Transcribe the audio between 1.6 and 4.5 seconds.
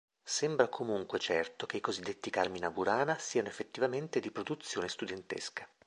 che i cosiddetti "Carmina Burana" siano effettivamente di